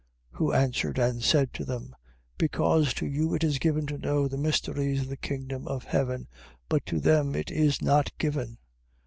13:11. 0.33 0.37
Who 0.39 0.53
answered 0.53 0.97
and 0.97 1.23
said 1.23 1.53
to 1.53 1.63
them: 1.63 1.95
Because 2.39 2.91
to 2.95 3.05
you 3.05 3.35
it 3.35 3.43
is 3.43 3.59
given 3.59 3.85
to 3.85 3.99
know 3.99 4.27
the 4.27 4.35
mysteries 4.35 5.01
of 5.01 5.09
the 5.09 5.15
kingdom 5.15 5.67
of 5.67 5.83
heaven: 5.83 6.27
but 6.69 6.83
to 6.87 6.99
them 6.99 7.35
it 7.35 7.51
is 7.51 7.83
not 7.83 8.11
given. 8.17 8.57